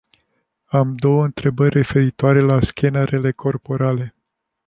Am 0.65 0.95
două 0.95 1.23
întrebări 1.23 1.73
referitoare 1.73 2.41
la 2.41 2.61
scanerele 2.61 3.31
corporale. 3.31 4.15